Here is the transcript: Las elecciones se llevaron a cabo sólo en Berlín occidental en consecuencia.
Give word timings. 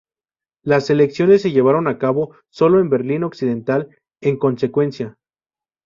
Las 0.63 0.89
elecciones 0.89 1.43
se 1.43 1.51
llevaron 1.51 1.87
a 1.87 1.99
cabo 1.99 2.35
sólo 2.49 2.79
en 2.79 2.89
Berlín 2.89 3.23
occidental 3.23 3.95
en 4.19 4.35
consecuencia. 4.39 5.15